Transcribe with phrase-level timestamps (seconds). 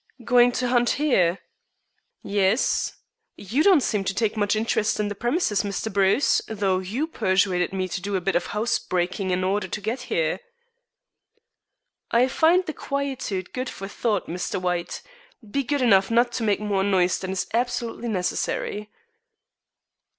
[0.23, 1.37] "Going to hunt here?"
[2.23, 2.93] "Yes.
[3.37, 5.93] You don't seem to take much interest in the premises, Mr.
[5.93, 9.79] Bruce, though you persuaded me to do a bit of house breaking in order to
[9.79, 10.39] get here."
[12.09, 14.59] "I find the quietude good for thought, Mr.
[14.59, 15.03] White.
[15.47, 18.89] Be good enough not to make more noise than is absolutely necessary."